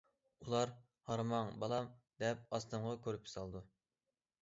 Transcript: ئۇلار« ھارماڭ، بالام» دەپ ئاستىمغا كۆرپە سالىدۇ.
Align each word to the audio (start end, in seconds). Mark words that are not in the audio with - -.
ئۇلار« 0.45 0.71
ھارماڭ، 1.09 1.53
بالام» 1.65 1.91
دەپ 2.25 2.59
ئاستىمغا 2.59 2.99
كۆرپە 3.07 3.37
سالىدۇ. 3.37 3.67